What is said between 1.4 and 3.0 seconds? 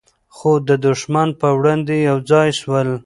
په وړاندې یو ځای سول.